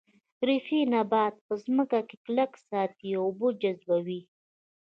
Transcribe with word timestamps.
ریښې 0.47 0.81
نبات 0.93 1.35
په 1.45 1.53
ځمکه 1.65 1.99
کې 2.07 2.15
کلک 2.25 2.51
ساتي 2.67 3.07
او 3.17 3.23
اوبه 3.27 3.47
جذبوي 3.61 4.21